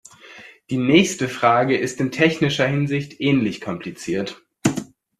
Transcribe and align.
Die 0.71 0.79
nächste 0.79 1.29
Frage 1.29 1.77
ist 1.77 1.99
in 1.99 2.09
technischer 2.11 2.65
Hinsicht 2.67 3.21
ähnlich 3.21 3.61
kompliziert. 3.61 4.41